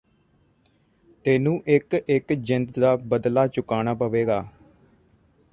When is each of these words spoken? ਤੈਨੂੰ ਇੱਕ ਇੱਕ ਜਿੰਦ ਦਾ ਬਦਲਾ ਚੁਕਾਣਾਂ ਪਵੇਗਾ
ਤੈਨੂੰ 1.25 1.61
ਇੱਕ 1.67 1.93
ਇੱਕ 2.07 2.33
ਜਿੰਦ 2.33 2.79
ਦਾ 2.79 2.95
ਬਦਲਾ 2.95 3.45
ਚੁਕਾਣਾਂ 3.47 3.95
ਪਵੇਗਾ 3.95 4.43